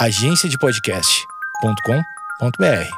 agenciadepodcast.com.br. 0.00 2.88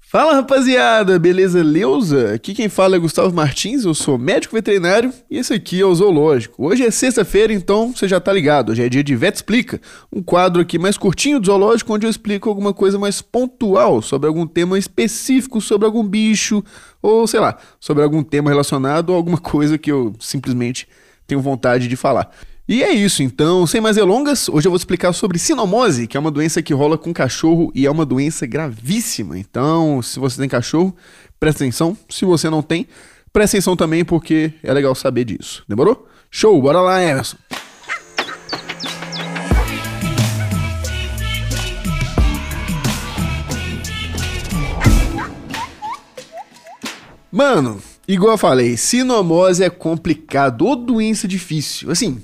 Fala 0.00 0.36
rapaziada, 0.36 1.18
beleza 1.18 1.62
Leusa? 1.62 2.32
Aqui 2.32 2.54
quem 2.54 2.70
fala 2.70 2.96
é 2.96 2.98
Gustavo 2.98 3.34
Martins, 3.34 3.84
eu 3.84 3.92
sou 3.92 4.16
médico 4.16 4.54
veterinário 4.54 5.12
e 5.30 5.36
esse 5.36 5.52
aqui 5.52 5.78
é 5.78 5.84
o 5.84 5.94
Zoológico. 5.94 6.66
Hoje 6.66 6.82
é 6.82 6.90
sexta-feira, 6.90 7.52
então 7.52 7.92
você 7.94 8.08
já 8.08 8.18
tá 8.18 8.32
ligado, 8.32 8.70
hoje 8.70 8.82
é 8.82 8.88
dia 8.88 9.04
de 9.04 9.14
Vet 9.14 9.34
Explica, 9.34 9.78
um 10.10 10.22
quadro 10.22 10.62
aqui 10.62 10.78
mais 10.78 10.96
curtinho 10.96 11.38
do 11.38 11.44
Zoológico 11.44 11.92
onde 11.92 12.06
eu 12.06 12.10
explico 12.10 12.48
alguma 12.48 12.72
coisa 12.72 12.98
mais 12.98 13.20
pontual 13.20 14.00
sobre 14.00 14.28
algum 14.28 14.46
tema 14.46 14.78
específico, 14.78 15.60
sobre 15.60 15.84
algum 15.84 16.02
bicho 16.02 16.64
ou 17.02 17.26
sei 17.26 17.40
lá, 17.40 17.58
sobre 17.78 18.02
algum 18.02 18.22
tema 18.22 18.48
relacionado 18.48 19.12
a 19.12 19.16
alguma 19.16 19.36
coisa 19.36 19.76
que 19.76 19.92
eu 19.92 20.14
simplesmente 20.18 20.88
tenho 21.26 21.42
vontade 21.42 21.86
de 21.86 21.96
falar. 21.96 22.32
E 22.70 22.84
é 22.84 22.92
isso, 22.92 23.20
então, 23.20 23.66
sem 23.66 23.80
mais 23.80 23.96
delongas, 23.96 24.48
hoje 24.48 24.68
eu 24.68 24.70
vou 24.70 24.76
explicar 24.76 25.12
sobre 25.12 25.40
sinomose, 25.40 26.06
que 26.06 26.16
é 26.16 26.20
uma 26.20 26.30
doença 26.30 26.62
que 26.62 26.72
rola 26.72 26.96
com 26.96 27.12
cachorro 27.12 27.72
e 27.74 27.84
é 27.84 27.90
uma 27.90 28.06
doença 28.06 28.46
gravíssima. 28.46 29.36
Então, 29.36 30.00
se 30.00 30.20
você 30.20 30.40
tem 30.40 30.48
cachorro, 30.48 30.94
presta 31.40 31.64
atenção. 31.64 31.98
Se 32.08 32.24
você 32.24 32.48
não 32.48 32.62
tem, 32.62 32.86
presta 33.32 33.56
atenção 33.56 33.74
também, 33.74 34.04
porque 34.04 34.52
é 34.62 34.72
legal 34.72 34.94
saber 34.94 35.24
disso. 35.24 35.64
Demorou? 35.66 36.06
Show, 36.30 36.62
bora 36.62 36.80
lá, 36.80 37.02
Emerson. 37.02 37.36
Mano, 47.32 47.82
igual 48.12 48.32
eu 48.32 48.38
falei, 48.38 48.76
sinomose 48.76 49.62
é 49.62 49.70
complicado 49.70 50.66
ou 50.66 50.76
doença 50.76 51.28
difícil. 51.28 51.90
Assim, 51.90 52.20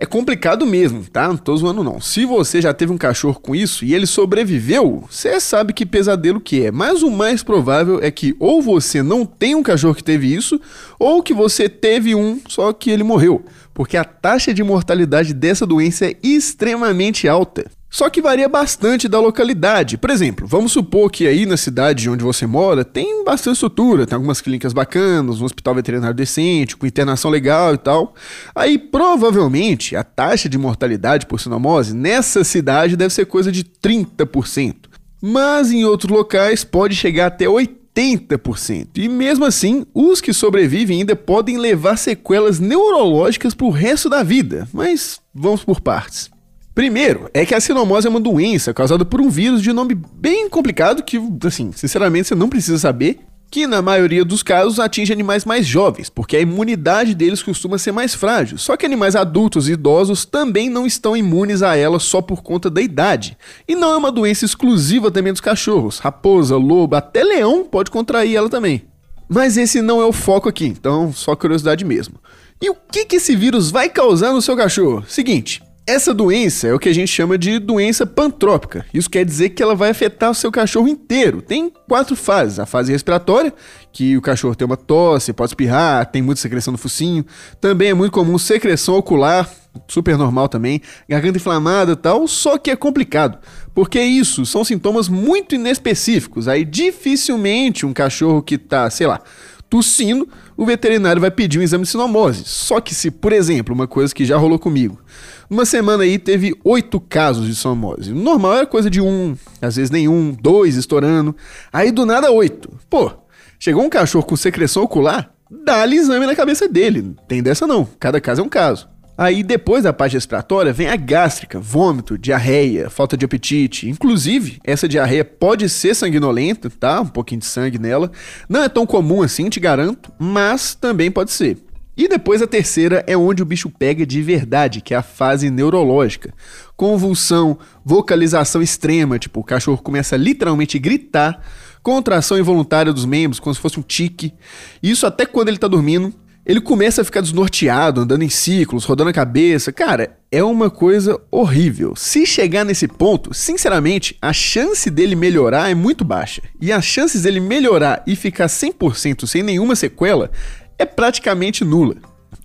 é 0.00 0.06
complicado 0.06 0.64
mesmo, 0.64 1.04
tá? 1.04 1.26
Não 1.26 1.36
tô 1.36 1.56
zoando 1.56 1.82
não. 1.82 2.00
Se 2.00 2.24
você 2.24 2.62
já 2.62 2.72
teve 2.72 2.92
um 2.92 2.96
cachorro 2.96 3.40
com 3.40 3.52
isso 3.52 3.84
e 3.84 3.92
ele 3.92 4.06
sobreviveu, 4.06 5.04
você 5.10 5.40
sabe 5.40 5.72
que 5.72 5.84
pesadelo 5.84 6.40
que 6.40 6.64
é. 6.64 6.70
Mas 6.70 7.02
o 7.02 7.10
mais 7.10 7.42
provável 7.42 7.98
é 8.00 8.08
que 8.08 8.36
ou 8.38 8.62
você 8.62 9.02
não 9.02 9.26
tem 9.26 9.56
um 9.56 9.62
cachorro 9.62 9.96
que 9.96 10.04
teve 10.04 10.32
isso, 10.32 10.60
ou 11.00 11.20
que 11.20 11.34
você 11.34 11.68
teve 11.68 12.14
um, 12.14 12.40
só 12.46 12.72
que 12.72 12.90
ele 12.90 13.02
morreu. 13.02 13.44
Porque 13.74 13.96
a 13.96 14.04
taxa 14.04 14.54
de 14.54 14.62
mortalidade 14.62 15.34
dessa 15.34 15.66
doença 15.66 16.06
é 16.06 16.16
extremamente 16.22 17.26
alta. 17.26 17.68
Só 17.90 18.10
que 18.10 18.20
varia 18.20 18.48
bastante 18.48 19.08
da 19.08 19.18
localidade. 19.18 19.96
Por 19.96 20.10
exemplo, 20.10 20.46
vamos 20.46 20.72
supor 20.72 21.10
que 21.10 21.26
aí 21.26 21.46
na 21.46 21.56
cidade 21.56 22.08
onde 22.10 22.22
você 22.22 22.46
mora 22.46 22.84
tem 22.84 23.24
bastante 23.24 23.54
estrutura, 23.54 24.06
tem 24.06 24.14
algumas 24.14 24.40
clínicas 24.40 24.72
bacanas, 24.72 25.40
um 25.40 25.44
hospital 25.44 25.74
veterinário 25.74 26.14
decente, 26.14 26.76
com 26.76 26.86
internação 26.86 27.30
legal 27.30 27.74
e 27.74 27.78
tal. 27.78 28.14
Aí 28.54 28.78
provavelmente 28.78 29.96
a 29.96 30.04
taxa 30.04 30.48
de 30.48 30.58
mortalidade 30.58 31.26
por 31.26 31.40
sinomose 31.40 31.94
nessa 31.94 32.44
cidade 32.44 32.96
deve 32.96 33.14
ser 33.14 33.24
coisa 33.24 33.50
de 33.50 33.64
30%. 33.64 34.88
Mas 35.20 35.72
em 35.72 35.84
outros 35.84 36.12
locais 36.12 36.64
pode 36.64 36.94
chegar 36.94 37.26
até 37.26 37.46
80%. 37.46 38.88
E 38.96 39.08
mesmo 39.08 39.44
assim, 39.46 39.84
os 39.94 40.20
que 40.20 40.32
sobrevivem 40.32 40.98
ainda 40.98 41.16
podem 41.16 41.56
levar 41.56 41.96
sequelas 41.96 42.60
neurológicas 42.60 43.54
pro 43.54 43.70
resto 43.70 44.08
da 44.08 44.22
vida. 44.22 44.68
Mas 44.72 45.20
vamos 45.34 45.64
por 45.64 45.80
partes. 45.80 46.30
Primeiro, 46.78 47.28
é 47.34 47.44
que 47.44 47.56
a 47.56 47.60
sinomose 47.60 48.06
é 48.06 48.10
uma 48.10 48.20
doença 48.20 48.72
causada 48.72 49.04
por 49.04 49.20
um 49.20 49.28
vírus 49.28 49.60
de 49.60 49.72
nome 49.72 49.96
bem 49.96 50.48
complicado 50.48 51.02
que, 51.02 51.20
assim, 51.44 51.72
sinceramente 51.72 52.28
você 52.28 52.36
não 52.36 52.48
precisa 52.48 52.78
saber, 52.78 53.18
que 53.50 53.66
na 53.66 53.82
maioria 53.82 54.24
dos 54.24 54.44
casos 54.44 54.78
atinge 54.78 55.12
animais 55.12 55.44
mais 55.44 55.66
jovens, 55.66 56.08
porque 56.08 56.36
a 56.36 56.40
imunidade 56.40 57.16
deles 57.16 57.42
costuma 57.42 57.78
ser 57.78 57.90
mais 57.90 58.14
frágil. 58.14 58.58
Só 58.58 58.76
que 58.76 58.86
animais 58.86 59.16
adultos 59.16 59.68
e 59.68 59.72
idosos 59.72 60.24
também 60.24 60.70
não 60.70 60.86
estão 60.86 61.16
imunes 61.16 61.62
a 61.62 61.74
ela 61.74 61.98
só 61.98 62.22
por 62.22 62.44
conta 62.44 62.70
da 62.70 62.80
idade. 62.80 63.36
E 63.66 63.74
não 63.74 63.92
é 63.92 63.96
uma 63.96 64.12
doença 64.12 64.44
exclusiva 64.44 65.10
também 65.10 65.32
dos 65.32 65.40
cachorros. 65.40 65.98
Raposa, 65.98 66.56
lobo, 66.56 66.94
até 66.94 67.24
leão 67.24 67.64
pode 67.64 67.90
contrair 67.90 68.36
ela 68.36 68.48
também. 68.48 68.84
Mas 69.28 69.56
esse 69.56 69.82
não 69.82 70.00
é 70.00 70.06
o 70.06 70.12
foco 70.12 70.48
aqui, 70.48 70.66
então 70.66 71.12
só 71.12 71.34
curiosidade 71.34 71.84
mesmo. 71.84 72.20
E 72.62 72.70
o 72.70 72.76
que, 72.76 73.04
que 73.04 73.16
esse 73.16 73.34
vírus 73.34 73.68
vai 73.68 73.88
causar 73.88 74.32
no 74.32 74.40
seu 74.40 74.56
cachorro? 74.56 75.04
Seguinte, 75.08 75.60
essa 75.88 76.12
doença 76.12 76.68
é 76.68 76.74
o 76.74 76.78
que 76.78 76.90
a 76.90 76.92
gente 76.92 77.08
chama 77.08 77.38
de 77.38 77.58
doença 77.58 78.04
pantrópica. 78.04 78.84
Isso 78.92 79.08
quer 79.08 79.24
dizer 79.24 79.48
que 79.48 79.62
ela 79.62 79.74
vai 79.74 79.88
afetar 79.88 80.30
o 80.30 80.34
seu 80.34 80.52
cachorro 80.52 80.86
inteiro. 80.86 81.40
Tem 81.40 81.72
quatro 81.88 82.14
fases: 82.14 82.58
a 82.58 82.66
fase 82.66 82.92
respiratória, 82.92 83.54
que 83.90 84.14
o 84.14 84.20
cachorro 84.20 84.54
tem 84.54 84.66
uma 84.66 84.76
tosse, 84.76 85.32
pode 85.32 85.52
espirrar, 85.52 86.04
tem 86.04 86.20
muita 86.20 86.42
secreção 86.42 86.72
no 86.72 86.78
focinho. 86.78 87.24
Também 87.58 87.88
é 87.88 87.94
muito 87.94 88.12
comum 88.12 88.36
secreção 88.36 88.96
ocular, 88.96 89.50
super 89.88 90.18
normal 90.18 90.46
também, 90.46 90.82
garganta 91.08 91.38
inflamada 91.38 91.92
e 91.92 91.96
tal, 91.96 92.28
só 92.28 92.58
que 92.58 92.70
é 92.70 92.76
complicado, 92.76 93.38
porque 93.74 93.98
isso 93.98 94.44
são 94.44 94.62
sintomas 94.64 95.08
muito 95.08 95.54
inespecíficos. 95.54 96.48
Aí 96.48 96.66
dificilmente 96.66 97.86
um 97.86 97.94
cachorro 97.94 98.42
que 98.42 98.58
tá, 98.58 98.90
sei 98.90 99.06
lá, 99.06 99.22
tossindo, 99.68 100.28
o 100.56 100.64
veterinário 100.64 101.20
vai 101.20 101.30
pedir 101.30 101.58
um 101.58 101.62
exame 101.62 101.84
de 101.84 101.90
sinomose. 101.90 102.44
Só 102.44 102.80
que 102.80 102.94
se, 102.94 103.10
por 103.10 103.32
exemplo, 103.32 103.74
uma 103.74 103.86
coisa 103.86 104.14
que 104.14 104.24
já 104.24 104.36
rolou 104.36 104.58
comigo, 104.58 105.00
uma 105.48 105.64
semana 105.64 106.04
aí 106.04 106.18
teve 106.18 106.54
oito 106.64 107.00
casos 107.00 107.46
de 107.46 107.54
sinomose. 107.54 108.12
Normal 108.12 108.54
era 108.54 108.66
coisa 108.66 108.90
de 108.90 109.00
um, 109.00 109.36
às 109.60 109.76
vezes 109.76 109.90
nenhum, 109.90 110.36
dois 110.40 110.76
estourando. 110.76 111.34
Aí 111.72 111.90
do 111.90 112.04
nada 112.04 112.30
oito. 112.30 112.70
Pô, 112.88 113.12
chegou 113.58 113.82
um 113.82 113.90
cachorro 113.90 114.24
com 114.24 114.36
secreção 114.36 114.82
ocular, 114.82 115.32
dá-lhe 115.50 115.96
exame 115.96 116.26
na 116.26 116.34
cabeça 116.34 116.68
dele. 116.68 117.14
Tem 117.26 117.42
dessa 117.42 117.66
não, 117.66 117.86
cada 117.98 118.20
caso 118.20 118.40
é 118.40 118.44
um 118.44 118.48
caso. 118.48 118.88
Aí 119.18 119.42
depois 119.42 119.82
da 119.82 119.92
parte 119.92 120.12
respiratória 120.12 120.72
vem 120.72 120.86
a 120.86 120.94
gástrica, 120.94 121.58
vômito, 121.58 122.16
diarreia, 122.16 122.88
falta 122.88 123.16
de 123.16 123.24
apetite. 123.24 123.88
Inclusive, 123.88 124.60
essa 124.62 124.88
diarreia 124.88 125.24
pode 125.24 125.68
ser 125.68 125.96
sanguinolenta, 125.96 126.70
tá? 126.70 127.00
Um 127.00 127.06
pouquinho 127.06 127.40
de 127.40 127.46
sangue 127.46 127.80
nela. 127.80 128.12
Não 128.48 128.62
é 128.62 128.68
tão 128.68 128.86
comum 128.86 129.20
assim, 129.20 129.50
te 129.50 129.58
garanto, 129.58 130.12
mas 130.20 130.76
também 130.76 131.10
pode 131.10 131.32
ser. 131.32 131.58
E 131.96 132.06
depois 132.06 132.40
a 132.40 132.46
terceira 132.46 133.02
é 133.08 133.16
onde 133.16 133.42
o 133.42 133.44
bicho 133.44 133.68
pega 133.68 134.06
de 134.06 134.22
verdade, 134.22 134.80
que 134.80 134.94
é 134.94 134.96
a 134.96 135.02
fase 135.02 135.50
neurológica. 135.50 136.32
Convulsão, 136.76 137.58
vocalização 137.84 138.62
extrema, 138.62 139.18
tipo, 139.18 139.40
o 139.40 139.44
cachorro 139.44 139.82
começa 139.82 140.14
a 140.14 140.18
literalmente 140.18 140.78
gritar, 140.78 141.42
contração 141.82 142.38
involuntária 142.38 142.92
dos 142.92 143.04
membros, 143.04 143.40
como 143.40 143.52
se 143.52 143.60
fosse 143.60 143.80
um 143.80 143.82
tique. 143.82 144.32
Isso 144.80 145.08
até 145.08 145.26
quando 145.26 145.48
ele 145.48 145.56
está 145.56 145.66
dormindo. 145.66 146.14
Ele 146.48 146.62
começa 146.62 147.02
a 147.02 147.04
ficar 147.04 147.20
desnorteado, 147.20 148.00
andando 148.00 148.22
em 148.22 148.30
ciclos, 148.30 148.86
rodando 148.86 149.10
a 149.10 149.12
cabeça. 149.12 149.70
Cara, 149.70 150.16
é 150.32 150.42
uma 150.42 150.70
coisa 150.70 151.20
horrível. 151.30 151.94
Se 151.94 152.24
chegar 152.24 152.64
nesse 152.64 152.88
ponto, 152.88 153.34
sinceramente, 153.34 154.16
a 154.22 154.32
chance 154.32 154.88
dele 154.88 155.14
melhorar 155.14 155.70
é 155.70 155.74
muito 155.74 156.06
baixa. 156.06 156.40
E 156.58 156.72
as 156.72 156.86
chances 156.86 157.20
dele 157.20 157.38
melhorar 157.38 158.02
e 158.06 158.16
ficar 158.16 158.46
100% 158.46 159.26
sem 159.26 159.42
nenhuma 159.42 159.76
sequela 159.76 160.30
é 160.78 160.86
praticamente 160.86 161.66
nula. 161.66 161.96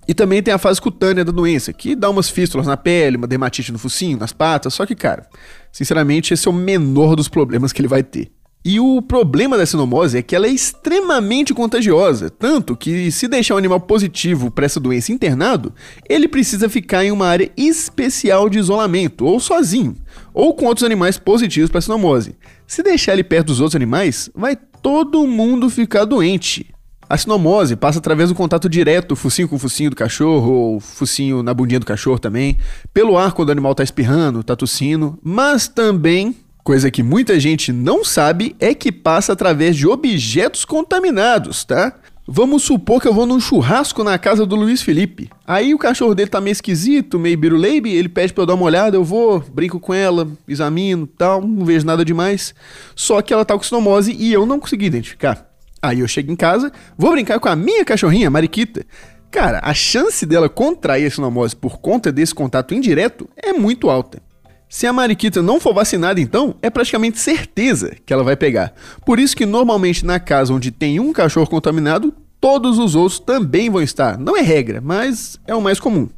E 0.06 0.12
também 0.12 0.42
tem 0.42 0.52
a 0.52 0.58
fase 0.58 0.82
cutânea 0.82 1.24
da 1.24 1.32
doença, 1.32 1.72
que 1.72 1.96
dá 1.96 2.10
umas 2.10 2.28
fístulas 2.28 2.66
na 2.66 2.76
pele, 2.76 3.16
uma 3.16 3.26
dermatite 3.26 3.72
no 3.72 3.78
focinho, 3.78 4.18
nas 4.18 4.34
patas, 4.34 4.74
só 4.74 4.84
que, 4.84 4.94
cara, 4.94 5.26
sinceramente, 5.72 6.34
esse 6.34 6.46
é 6.46 6.50
o 6.50 6.54
menor 6.54 7.16
dos 7.16 7.26
problemas 7.26 7.72
que 7.72 7.80
ele 7.80 7.88
vai 7.88 8.02
ter. 8.02 8.30
E 8.64 8.80
o 8.80 9.02
problema 9.02 9.58
da 9.58 9.66
sinomose 9.66 10.16
é 10.16 10.22
que 10.22 10.34
ela 10.34 10.46
é 10.46 10.50
extremamente 10.50 11.52
contagiosa, 11.52 12.30
tanto 12.30 12.74
que 12.74 13.10
se 13.10 13.28
deixar 13.28 13.56
um 13.56 13.58
animal 13.58 13.78
positivo 13.78 14.50
para 14.50 14.64
essa 14.64 14.80
doença 14.80 15.12
internado, 15.12 15.74
ele 16.08 16.26
precisa 16.26 16.66
ficar 16.66 17.04
em 17.04 17.12
uma 17.12 17.26
área 17.26 17.52
especial 17.58 18.48
de 18.48 18.58
isolamento, 18.58 19.26
ou 19.26 19.38
sozinho, 19.38 19.94
ou 20.32 20.54
com 20.54 20.64
outros 20.64 20.84
animais 20.84 21.18
positivos 21.18 21.68
para 21.68 21.82
sinomose. 21.82 22.36
Se 22.66 22.82
deixar 22.82 23.12
ele 23.12 23.22
perto 23.22 23.48
dos 23.48 23.60
outros 23.60 23.76
animais, 23.76 24.30
vai 24.34 24.56
todo 24.56 25.26
mundo 25.26 25.68
ficar 25.68 26.06
doente. 26.06 26.74
A 27.06 27.18
sinomose 27.18 27.76
passa 27.76 27.98
através 27.98 28.30
do 28.30 28.34
contato 28.34 28.66
direto, 28.66 29.14
focinho 29.14 29.46
com 29.46 29.58
focinho 29.58 29.90
do 29.90 29.96
cachorro, 29.96 30.50
ou 30.50 30.80
focinho 30.80 31.42
na 31.42 31.52
bundinha 31.52 31.80
do 31.80 31.84
cachorro 31.84 32.18
também, 32.18 32.56
pelo 32.94 33.18
ar 33.18 33.32
quando 33.32 33.50
o 33.50 33.52
animal 33.52 33.72
está 33.72 33.84
espirrando, 33.84 34.40
está 34.40 34.56
tossindo, 34.56 35.18
mas 35.22 35.68
também, 35.68 36.34
coisa 36.64 36.90
que 36.90 37.02
muita 37.02 37.38
gente 37.38 37.70
não 37.70 38.02
sabe, 38.02 38.56
é 38.58 38.74
que 38.74 38.90
passa 38.90 39.34
através 39.34 39.76
de 39.76 39.86
objetos 39.86 40.64
contaminados, 40.64 41.62
tá? 41.62 41.94
Vamos 42.26 42.62
supor 42.62 43.02
que 43.02 43.06
eu 43.06 43.12
vou 43.12 43.26
num 43.26 43.38
churrasco 43.38 44.02
na 44.02 44.18
casa 44.18 44.46
do 44.46 44.56
Luiz 44.56 44.80
Felipe. 44.80 45.30
Aí 45.46 45.74
o 45.74 45.78
cachorro 45.78 46.14
dele 46.14 46.30
tá 46.30 46.40
meio 46.40 46.52
esquisito, 46.52 47.18
meio 47.18 47.36
biruleibe, 47.36 47.92
ele 47.92 48.08
pede 48.08 48.32
pra 48.32 48.42
eu 48.42 48.46
dar 48.46 48.54
uma 48.54 48.64
olhada, 48.64 48.96
eu 48.96 49.04
vou, 49.04 49.40
brinco 49.40 49.78
com 49.78 49.92
ela, 49.92 50.26
examino, 50.48 51.06
tal, 51.06 51.42
não 51.42 51.66
vejo 51.66 51.84
nada 51.84 52.02
demais. 52.02 52.54
Só 52.96 53.20
que 53.20 53.34
ela 53.34 53.44
tá 53.44 53.54
com 53.54 53.62
sinomose 53.62 54.16
e 54.18 54.32
eu 54.32 54.46
não 54.46 54.58
consegui 54.58 54.86
identificar. 54.86 55.46
Aí 55.82 56.00
eu 56.00 56.08
chego 56.08 56.32
em 56.32 56.36
casa, 56.36 56.72
vou 56.96 57.12
brincar 57.12 57.38
com 57.38 57.48
a 57.50 57.54
minha 57.54 57.84
cachorrinha, 57.84 58.30
Mariquita. 58.30 58.86
Cara, 59.30 59.60
a 59.62 59.74
chance 59.74 60.24
dela 60.24 60.48
contrair 60.48 61.06
a 61.06 61.10
sinomose 61.10 61.54
por 61.54 61.76
conta 61.78 62.10
desse 62.10 62.34
contato 62.34 62.72
indireto 62.72 63.28
é 63.36 63.52
muito 63.52 63.90
alta. 63.90 64.22
Se 64.74 64.88
a 64.88 64.92
Mariquita 64.92 65.40
não 65.40 65.60
for 65.60 65.72
vacinada, 65.72 66.20
então, 66.20 66.56
é 66.60 66.68
praticamente 66.68 67.20
certeza 67.20 67.94
que 68.04 68.12
ela 68.12 68.24
vai 68.24 68.34
pegar. 68.34 68.74
Por 69.06 69.20
isso 69.20 69.36
que 69.36 69.46
normalmente 69.46 70.04
na 70.04 70.18
casa 70.18 70.52
onde 70.52 70.72
tem 70.72 70.98
um 70.98 71.12
cachorro 71.12 71.46
contaminado, 71.46 72.12
todos 72.40 72.76
os 72.76 72.96
outros 72.96 73.20
também 73.20 73.70
vão 73.70 73.80
estar. 73.80 74.18
Não 74.18 74.36
é 74.36 74.40
regra, 74.40 74.80
mas 74.80 75.38
é 75.46 75.54
o 75.54 75.62
mais 75.62 75.78
comum. 75.78 76.08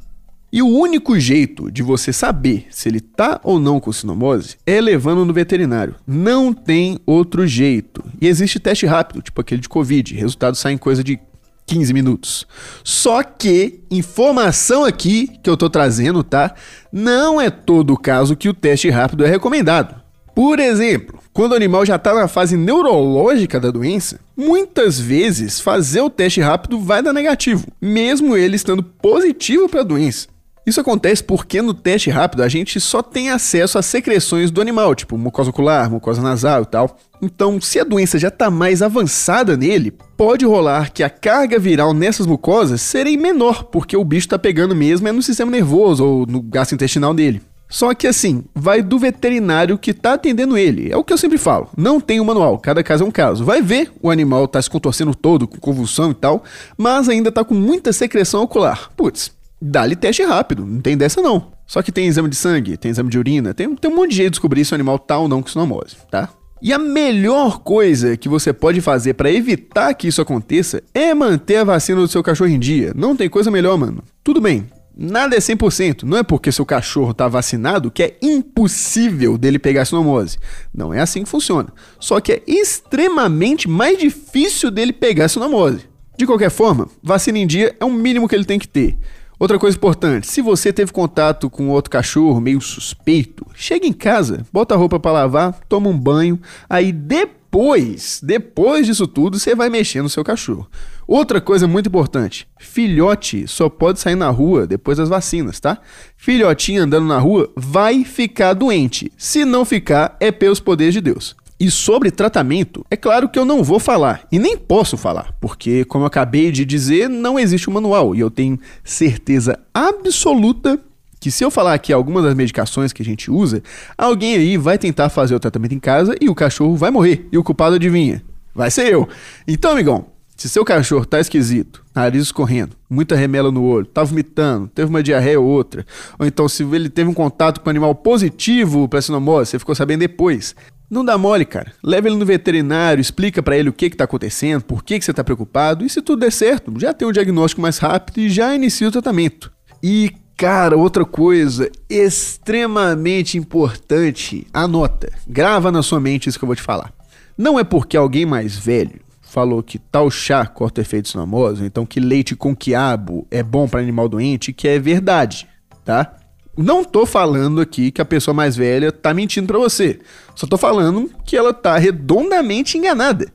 E 0.51 0.63
o 0.63 0.67
único 0.67 1.19
jeito 1.19 1.69
de 1.69 1.83
você 1.83 2.11
saber 2.11 2.65
se 2.71 2.89
ele 2.89 2.99
tá 2.99 3.39
ou 3.43 3.59
não 3.59 3.79
com 3.79 3.93
sinomose 3.93 4.55
é 4.65 4.81
levando 4.81 5.23
no 5.23 5.33
veterinário. 5.33 5.93
Não 6.07 6.51
tem 6.51 6.97
outro 7.05 7.45
jeito. 7.45 8.03
E 8.19 8.27
existe 8.27 8.59
teste 8.59 8.87
rápido, 8.87 9.21
tipo 9.21 9.39
aquele 9.39 9.61
de 9.61 9.69
Covid. 9.69 10.15
Resultados 10.15 10.59
saem 10.59 10.73
em 10.73 10.79
coisa 10.79 11.03
de 11.03 11.19
15 11.67 11.93
minutos. 11.93 12.47
Só 12.83 13.21
que, 13.21 13.81
informação 13.91 14.85
aqui 14.85 15.27
que 15.43 15.49
eu 15.49 15.57
tô 15.57 15.69
trazendo, 15.69 16.23
tá? 16.23 16.55
Não 16.91 17.39
é 17.39 17.49
todo 17.49 17.97
caso 17.97 18.35
que 18.35 18.49
o 18.49 18.53
teste 18.53 18.89
rápido 18.89 19.25
é 19.25 19.27
recomendado. 19.27 20.01
Por 20.33 20.59
exemplo, 20.59 21.19
quando 21.33 21.51
o 21.51 21.55
animal 21.55 21.85
já 21.85 21.97
está 21.97 22.13
na 22.13 22.27
fase 22.27 22.55
neurológica 22.55 23.59
da 23.59 23.69
doença, 23.69 24.19
muitas 24.35 24.99
vezes 24.99 25.59
fazer 25.59 26.01
o 26.01 26.09
teste 26.09 26.39
rápido 26.39 26.79
vai 26.79 27.03
dar 27.03 27.11
negativo, 27.11 27.67
mesmo 27.81 28.37
ele 28.37 28.55
estando 28.55 28.81
positivo 28.81 29.67
para 29.67 29.81
a 29.81 29.83
doença. 29.83 30.27
Isso 30.67 30.81
acontece 30.81 31.23
porque 31.23 31.61
no 31.61 31.73
teste 31.73 32.09
rápido 32.09 32.43
a 32.43 32.49
gente 32.49 32.77
só 32.79 33.01
tem 33.01 33.29
acesso 33.29 33.79
às 33.79 33.85
secreções 33.85 34.51
do 34.51 34.59
animal, 34.59 34.93
tipo 34.93 35.17
mucosa 35.17 35.49
ocular, 35.49 35.89
mucosa 35.89 36.21
nasal 36.21 36.63
e 36.63 36.65
tal. 36.65 36.99
Então, 37.21 37.59
se 37.59 37.79
a 37.79 37.83
doença 37.83 38.19
já 38.19 38.27
está 38.27 38.49
mais 38.49 38.81
avançada 38.81 39.57
nele, 39.57 39.91
pode 40.15 40.45
rolar 40.45 40.91
que 40.91 41.03
a 41.03 41.09
carga 41.09 41.57
viral 41.57 41.93
nessas 41.93 42.27
mucosas 42.27 42.81
seja 42.81 43.17
menor, 43.17 43.65
porque 43.65 43.95
o 43.95 44.03
bicho 44.03 44.27
está 44.27 44.37
pegando 44.37 44.75
mesmo 44.75 45.07
é 45.07 45.11
no 45.11 45.21
sistema 45.21 45.51
nervoso 45.51 46.05
ou 46.05 46.25
no 46.25 46.41
gastrointestinal 46.41 47.13
dele. 47.13 47.41
Só 47.69 47.93
que 47.93 48.07
assim, 48.07 48.43
vai 48.55 48.81
do 48.81 48.97
veterinário 48.97 49.77
que 49.77 49.93
tá 49.93 50.13
atendendo 50.13 50.57
ele. 50.57 50.91
É 50.91 50.95
o 50.95 51.03
que 51.03 51.11
eu 51.11 51.17
sempre 51.17 51.37
falo. 51.37 51.69
Não 51.75 51.99
tem 51.99 52.21
um 52.21 52.23
manual, 52.23 52.57
cada 52.59 52.81
caso 52.81 53.03
é 53.03 53.07
um 53.07 53.11
caso. 53.11 53.43
Vai 53.43 53.61
ver, 53.61 53.91
o 54.01 54.09
animal 54.09 54.47
tá 54.47 54.61
se 54.61 54.69
contorcendo 54.69 55.13
todo, 55.13 55.47
com 55.47 55.57
convulsão 55.57 56.11
e 56.11 56.13
tal, 56.13 56.43
mas 56.77 57.09
ainda 57.09 57.31
tá 57.31 57.43
com 57.43 57.53
muita 57.53 57.91
secreção 57.91 58.41
ocular. 58.41 58.89
Putz, 58.95 59.31
dá-lhe 59.61 59.95
teste 59.95 60.23
rápido, 60.23 60.65
não 60.65 60.79
tem 60.79 60.95
dessa 60.95 61.21
não. 61.21 61.51
Só 61.65 61.81
que 61.81 61.91
tem 61.91 62.07
exame 62.07 62.29
de 62.29 62.37
sangue, 62.37 62.77
tem 62.77 62.91
exame 62.91 63.09
de 63.09 63.19
urina, 63.19 63.53
tem, 63.53 63.75
tem 63.75 63.91
um 63.91 63.95
monte 63.95 64.11
de 64.11 64.17
jeito 64.17 64.29
de 64.29 64.35
descobrir 64.35 64.63
se 64.63 64.71
o 64.71 64.75
animal 64.75 64.97
tá 64.97 65.17
ou 65.17 65.27
não 65.27 65.41
com 65.41 65.49
sinomose, 65.49 65.97
tá? 66.09 66.29
E 66.61 66.73
a 66.73 66.79
melhor 66.79 67.59
coisa 67.59 68.17
que 68.17 68.27
você 68.27 68.51
pode 68.51 68.81
fazer 68.81 69.13
para 69.13 69.31
evitar 69.31 69.93
que 69.93 70.07
isso 70.07 70.21
aconteça 70.21 70.81
é 70.93 71.13
manter 71.13 71.57
a 71.57 71.63
vacina 71.63 72.01
do 72.01 72.07
seu 72.07 72.23
cachorro 72.23 72.49
em 72.49 72.59
dia. 72.59 72.93
Não 72.95 73.15
tem 73.15 73.29
coisa 73.29 73.51
melhor, 73.51 73.77
mano. 73.77 74.03
Tudo 74.23 74.41
bem, 74.41 74.67
Nada 74.99 75.35
é 75.35 75.39
100%. 75.39 76.01
Não 76.01 76.17
é 76.17 76.23
porque 76.23 76.51
seu 76.51 76.65
cachorro 76.65 77.11
está 77.11 77.27
vacinado 77.27 77.91
que 77.91 78.01
é 78.01 78.17
impossível 78.19 79.37
dele 79.37 79.59
pegar 79.59 79.85
sinomose. 79.85 80.39
Não 80.73 80.91
é 80.91 80.99
assim 80.99 81.23
que 81.23 81.29
funciona. 81.29 81.71
Só 81.99 82.19
que 82.19 82.31
é 82.31 82.41
extremamente 82.47 83.69
mais 83.69 83.99
difícil 83.99 84.71
dele 84.71 84.91
pegar 84.91 85.27
sinomose. 85.27 85.81
De 86.17 86.25
qualquer 86.25 86.49
forma, 86.49 86.89
vacina 87.03 87.37
em 87.37 87.45
dia 87.45 87.75
é 87.79 87.85
o 87.85 87.91
mínimo 87.91 88.27
que 88.27 88.33
ele 88.33 88.43
tem 88.43 88.57
que 88.57 88.67
ter. 88.67 88.97
Outra 89.39 89.59
coisa 89.59 89.77
importante, 89.77 90.25
se 90.25 90.41
você 90.41 90.73
teve 90.73 90.91
contato 90.91 91.47
com 91.47 91.69
outro 91.69 91.91
cachorro 91.91 92.41
meio 92.41 92.59
suspeito, 92.59 93.45
chega 93.53 93.85
em 93.85 93.93
casa, 93.93 94.43
bota 94.51 94.73
a 94.73 94.77
roupa 94.77 94.99
para 94.99 95.11
lavar, 95.11 95.59
toma 95.69 95.89
um 95.89 95.97
banho, 95.97 96.39
aí 96.67 96.91
depois, 96.91 98.19
depois 98.23 98.87
disso 98.87 99.05
tudo, 99.05 99.37
você 99.37 99.53
vai 99.53 99.69
mexer 99.69 100.01
no 100.01 100.09
seu 100.09 100.23
cachorro. 100.23 100.67
Outra 101.07 101.39
coisa 101.39 101.67
muito 101.67 101.87
importante: 101.87 102.47
filhote 102.59 103.47
só 103.47 103.69
pode 103.69 103.99
sair 103.99 104.15
na 104.15 104.29
rua 104.31 104.65
depois 104.65 104.97
das 104.97 105.07
vacinas, 105.07 105.59
tá? 105.59 105.77
Filhotinho 106.15 106.81
andando 106.81 107.05
na 107.05 107.19
rua 107.19 107.47
vai 107.55 108.03
ficar 108.03 108.55
doente. 108.55 109.11
Se 109.17 109.45
não 109.45 109.63
ficar, 109.63 110.17
é 110.19 110.31
pelos 110.31 110.59
poderes 110.59 110.95
de 110.95 111.01
Deus. 111.01 111.35
E 111.59 111.71
sobre 111.71 112.11
tratamento, 112.11 112.85
é 112.89 112.95
claro 112.95 113.27
que 113.27 113.39
eu 113.39 113.43
não 113.43 113.63
vou 113.63 113.79
falar 113.79 114.27
e 114.31 114.37
nem 114.37 114.55
posso 114.55 114.95
falar, 114.95 115.33
porque, 115.41 115.83
como 115.85 116.03
eu 116.03 116.07
acabei 116.07 116.51
de 116.51 116.63
dizer, 116.63 117.09
não 117.09 117.39
existe 117.39 117.67
um 117.67 117.73
manual 117.73 118.13
e 118.13 118.19
eu 118.19 118.29
tenho 118.29 118.59
certeza 118.83 119.59
absoluta 119.73 120.79
que 121.19 121.31
se 121.31 121.43
eu 121.43 121.49
falar 121.49 121.73
aqui 121.73 121.91
algumas 121.91 122.23
das 122.23 122.35
medicações 122.35 122.93
que 122.93 123.01
a 123.01 123.05
gente 123.05 123.31
usa, 123.31 123.63
alguém 123.97 124.35
aí 124.35 124.55
vai 124.55 124.77
tentar 124.77 125.09
fazer 125.09 125.33
o 125.33 125.39
tratamento 125.39 125.73
em 125.73 125.79
casa 125.79 126.15
e 126.21 126.29
o 126.29 126.35
cachorro 126.35 126.75
vai 126.75 126.91
morrer. 126.91 127.27
E 127.31 127.37
o 127.39 127.43
culpado 127.43 127.75
adivinha? 127.75 128.23
Vai 128.53 128.69
ser 128.69 128.93
eu. 128.93 129.09
Então, 129.47 129.71
amigão, 129.71 130.05
se 130.35 130.47
seu 130.47 130.63
cachorro 130.63 131.05
tá 131.05 131.19
esquisito, 131.19 131.83
nariz 131.95 132.21
escorrendo, 132.21 132.75
muita 132.87 133.15
remela 133.15 133.51
no 133.51 133.63
olho, 133.63 133.87
tá 133.87 134.03
vomitando, 134.03 134.67
teve 134.67 134.87
uma 134.87 135.01
diarreia 135.01 135.39
ou 135.39 135.47
outra, 135.47 135.83
ou 136.19 136.27
então 136.27 136.47
se 136.47 136.61
ele 136.63 136.89
teve 136.89 137.09
um 137.09 137.13
contato 137.13 137.59
com 137.59 137.67
um 137.67 137.71
animal 137.71 137.95
positivo 137.95 138.87
para 138.87 139.01
sinomose, 139.01 139.49
você 139.49 139.59
ficou 139.59 139.73
sabendo 139.73 140.01
depois, 140.01 140.55
não 140.89 141.03
dá 141.03 141.17
mole, 141.17 141.45
cara. 141.45 141.73
Leva 141.83 142.07
ele 142.07 142.15
no 142.15 142.25
veterinário, 142.25 143.01
explica 143.01 143.43
para 143.43 143.57
ele 143.57 143.69
o 143.69 143.73
que 143.73 143.89
que 143.89 143.97
tá 143.97 144.05
acontecendo, 144.05 144.63
por 144.63 144.83
que 144.83 144.97
que 144.97 145.05
você 145.05 145.13
tá 145.13 145.23
preocupado, 145.23 145.85
e 145.85 145.89
se 145.89 146.01
tudo 146.01 146.21
der 146.21 146.31
certo, 146.31 146.73
já 146.77 146.93
tem 146.93 147.07
um 147.07 147.11
diagnóstico 147.11 147.61
mais 147.61 147.77
rápido 147.77 148.19
e 148.19 148.29
já 148.29 148.55
inicia 148.55 148.87
o 148.87 148.91
tratamento. 148.91 149.51
E, 149.83 150.11
cara, 150.35 150.77
outra 150.77 151.05
coisa 151.05 151.69
extremamente 151.89 153.37
importante, 153.37 154.47
anota, 154.53 155.11
grava 155.27 155.71
na 155.71 155.83
sua 155.83 155.99
mente 155.99 156.29
isso 156.29 156.39
que 156.39 156.45
eu 156.45 156.47
vou 156.47 156.55
te 156.55 156.61
falar. 156.61 156.93
Não 157.37 157.59
é 157.59 157.63
porque 157.63 157.97
alguém 157.97 158.25
mais 158.25 158.57
velho 158.57 159.01
falou 159.21 159.61
que 159.61 159.77
tal 159.77 160.09
chá 160.09 160.45
corta 160.45 160.81
efeitos 160.81 161.11
sinomose, 161.11 161.63
então 161.63 161.85
que 161.85 161.99
leite 161.99 162.35
com 162.35 162.55
quiabo 162.55 163.27
é 163.29 163.43
bom 163.43 163.67
para 163.67 163.81
animal 163.81 164.07
doente, 164.07 164.53
que 164.53 164.67
é 164.67 164.79
verdade, 164.79 165.47
tá? 165.83 166.15
Não 166.57 166.83
tô 166.83 167.05
falando 167.05 167.61
aqui 167.61 167.91
que 167.91 168.01
a 168.01 168.05
pessoa 168.05 168.33
mais 168.33 168.55
velha 168.55 168.91
tá 168.91 169.13
mentindo 169.13 169.45
para 169.45 169.59
você. 169.59 169.99
Só 170.33 170.47
tô 170.47 170.57
falando 170.57 171.11
que 171.23 171.37
ela 171.37 171.53
tá 171.53 171.77
redondamente 171.77 172.79
enganada. 172.79 173.31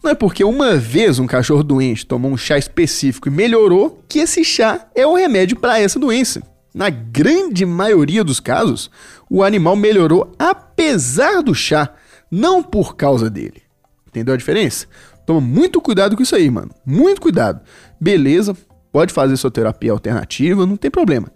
Não 0.00 0.12
é 0.12 0.14
porque 0.14 0.44
uma 0.44 0.76
vez 0.76 1.18
um 1.18 1.26
cachorro 1.26 1.64
doente 1.64 2.06
tomou 2.06 2.30
um 2.30 2.36
chá 2.36 2.56
específico 2.56 3.26
e 3.26 3.30
melhorou 3.30 4.00
que 4.08 4.20
esse 4.20 4.44
chá 4.44 4.86
é 4.94 5.04
o 5.04 5.16
remédio 5.16 5.58
para 5.58 5.80
essa 5.80 5.98
doença. 5.98 6.40
Na 6.72 6.88
grande 6.88 7.66
maioria 7.66 8.22
dos 8.22 8.38
casos, 8.38 8.88
o 9.28 9.42
animal 9.42 9.74
melhorou 9.74 10.32
apesar 10.38 11.42
do 11.42 11.52
chá, 11.52 11.92
não 12.30 12.62
por 12.62 12.94
causa 12.94 13.28
dele. 13.28 13.62
Entendeu 14.06 14.32
a 14.32 14.38
diferença? 14.38 14.86
Toma 15.26 15.40
muito 15.40 15.80
cuidado 15.80 16.16
com 16.16 16.22
isso 16.22 16.36
aí, 16.36 16.48
mano. 16.48 16.70
Muito 16.86 17.20
cuidado. 17.20 17.60
Beleza, 18.00 18.56
pode 18.92 19.12
fazer 19.12 19.36
sua 19.36 19.50
terapia 19.50 19.90
alternativa, 19.90 20.64
não 20.64 20.76
tem 20.76 20.90
problema 20.90 21.32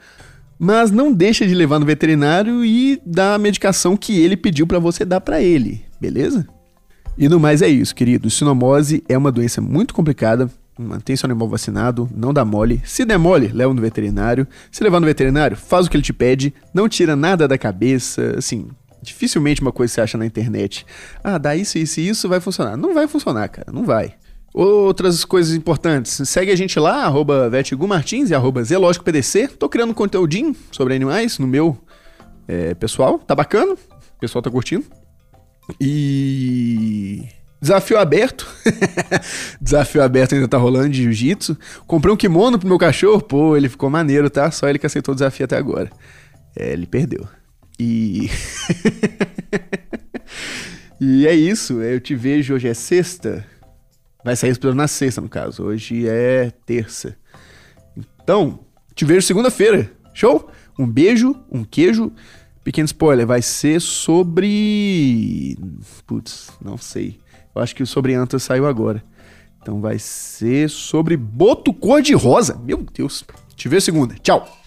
mas 0.59 0.91
não 0.91 1.13
deixa 1.13 1.47
de 1.47 1.55
levar 1.55 1.79
no 1.79 1.87
veterinário 1.87 2.65
e 2.65 3.01
dar 3.05 3.35
a 3.35 3.39
medicação 3.39 3.97
que 3.97 4.19
ele 4.21 4.37
pediu 4.37 4.67
para 4.67 4.79
você 4.79 5.05
dar 5.05 5.21
para 5.21 5.43
ele, 5.43 5.85
beleza? 6.01 6.47
E 7.17 7.29
no 7.29 7.39
mais 7.39 7.63
é 7.63 7.69
isso, 7.69 7.95
querido. 7.95 8.29
Sinomose 8.31 9.03
é 9.09 9.17
uma 9.17 9.31
doença 9.31 9.61
muito 9.61 9.95
complicada. 9.95 10.51
Mantém 10.77 11.15
seu 11.15 11.29
animal 11.29 11.49
vacinado, 11.49 12.11
não 12.13 12.33
dá 12.35 12.45
mole. 12.45 12.83
Se 12.85 13.05
der 13.05 13.17
mole, 13.17 13.49
leva 13.49 13.73
no 13.73 13.81
veterinário. 13.81 14.47
Se 14.73 14.83
levar 14.83 14.99
no 14.99 15.07
veterinário, 15.07 15.57
faz 15.57 15.87
o 15.87 15.91
que 15.91 15.97
ele 15.97 16.03
te 16.03 16.13
pede, 16.13 16.53
não 16.73 16.89
tira 16.89 17.15
nada 17.15 17.47
da 17.47 17.57
cabeça, 17.57 18.35
assim, 18.37 18.67
dificilmente 19.01 19.61
uma 19.61 19.71
coisa 19.71 19.93
você 19.93 20.01
acha 20.01 20.19
na 20.19 20.27
internet. 20.27 20.85
Ah, 21.23 21.39
dá 21.39 21.55
isso, 21.55 21.79
isso 21.79 22.01
e 22.01 22.09
isso 22.09 22.29
vai 22.29 22.41
funcionar. 22.41 22.77
Não 22.77 22.93
vai 22.93 23.07
funcionar, 23.07 23.49
cara, 23.49 23.71
não 23.73 23.85
vai. 23.85 24.15
Outras 24.55 25.25
coisas 25.25 25.53
importantes, 25.53 26.29
segue 26.29 26.53
a 26.53 26.57
gente 26.57 26.79
lá, 26.79 27.05
arroba 27.05 27.51
Martins 27.89 28.31
e 28.31 28.35
arroba. 28.37 28.63
Tô 29.59 29.69
criando 29.69 29.91
um 29.91 29.95
conteúdinho 29.95 30.55
sobre 30.71 30.95
animais 30.95 31.41
no 31.41 31.47
meu 31.49 31.77
é, 32.47 32.73
pessoal, 32.75 33.19
tá 33.19 33.35
bacana, 33.35 33.73
o 33.73 34.21
pessoal 34.21 34.41
tá 34.41 34.49
curtindo. 34.49 34.85
E... 35.81 37.27
Desafio 37.61 37.99
aberto. 37.99 38.47
Desafio 39.61 40.01
aberto 40.05 40.37
ainda 40.37 40.47
tá 40.47 40.57
rolando 40.57 40.91
de 40.91 41.03
jiu-jitsu. 41.03 41.59
Comprei 41.85 42.15
um 42.15 42.17
kimono 42.17 42.57
pro 42.57 42.69
meu 42.69 42.79
cachorro, 42.79 43.23
pô, 43.23 43.57
ele 43.57 43.69
ficou 43.69 43.91
maneiro, 43.91 44.31
tá? 44.31 44.53
Só 44.53 44.69
ele 44.69 44.79
que 44.79 44.87
aceitou 44.87 45.15
o 45.15 45.17
desafio 45.17 45.47
até 45.47 45.57
agora. 45.57 45.91
É, 46.55 46.73
ele 46.73 46.87
perdeu. 46.87 47.27
E... 47.77 48.31
e 51.01 51.27
é 51.27 51.35
isso, 51.35 51.83
eu 51.83 51.99
te 51.99 52.15
vejo 52.15 52.55
hoje 52.55 52.69
é 52.69 52.75
sexta. 52.75 53.45
Vai 54.25 54.35
sair 54.35 54.53
episódio 54.53 54.75
na 54.75 54.89
sexta, 54.89 55.21
no 55.21 55.29
caso. 55.29 55.65
Hoje 55.65 56.09
é 56.09 56.51
terça. 56.65 57.15
Então, 58.23 58.61
te 58.95 59.05
vejo 59.05 59.27
segunda-feira. 59.27 59.93
Show? 60.15 60.51
Um 60.79 60.87
beijo, 60.87 61.37
um 61.53 61.63
queijo. 61.63 62.11
Pequeno 62.65 62.87
spoiler, 62.87 63.27
vai 63.27 63.43
ser 63.43 63.83
sobre. 63.83 65.59
Putz, 66.07 66.51
não 66.65 66.79
sei. 66.79 67.19
Eu 67.55 67.61
acho 67.61 67.77
que 67.77 67.83
o 67.83 67.87
sobre 67.87 68.15
Anta 68.15 68.39
saiu 68.39 68.67
agora. 68.67 69.05
Então 69.61 69.83
vai 69.83 69.99
ser 69.99 70.71
sobre 70.71 71.19
Boto 71.19 71.75
Cor-de-Rosa. 71.75 72.59
Meu 72.65 72.79
Deus. 72.79 73.25
Te 73.55 73.69
vejo 73.69 73.83
segunda. 73.83 74.15
Tchau. 74.23 74.64